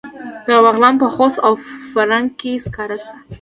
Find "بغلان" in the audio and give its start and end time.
0.65-0.93